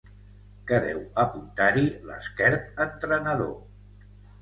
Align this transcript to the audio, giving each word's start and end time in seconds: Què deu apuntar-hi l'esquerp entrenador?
Què 0.71 0.79
deu 0.85 1.03
apuntar-hi 1.25 1.85
l'esquerp 2.09 2.83
entrenador? 2.91 3.57